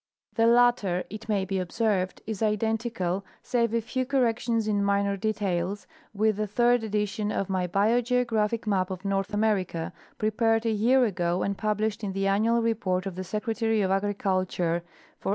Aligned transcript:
The 0.33 0.47
latter, 0.47 1.03
it 1.11 1.29
may 1.29 1.45
be 1.45 1.59
observed, 1.59 2.23
is 2.25 2.41
identical, 2.41 3.23
save 3.43 3.71
a 3.71 3.81
few 3.81 4.03
correc 4.03 4.39
tions 4.39 4.67
in 4.67 4.83
minor 4.83 5.15
details, 5.15 5.85
with 6.11 6.37
the 6.37 6.47
third 6.47 6.83
edition 6.83 7.31
of 7.31 7.51
my 7.51 7.67
Bio 7.67 8.01
geographic 8.01 8.65
map 8.65 8.89
of 8.89 9.05
North 9.05 9.31
America 9.31 9.93
(prepared 10.17 10.65
a 10.65 10.71
year 10.71 11.05
ago 11.05 11.43
and 11.43 11.55
published 11.55 12.03
in 12.03 12.13
the 12.13 12.25
Annual 12.25 12.63
Report 12.63 13.05
of 13.05 13.13
the 13.13 13.23
Secretary 13.23 13.81
of 13.83 13.91
Agriculture 13.91 14.81
for 15.19 15.29
1893). 15.29 15.29